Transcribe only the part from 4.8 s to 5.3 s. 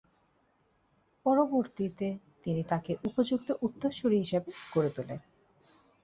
তোলেন।